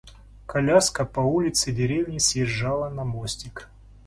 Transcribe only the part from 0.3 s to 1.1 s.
Коляска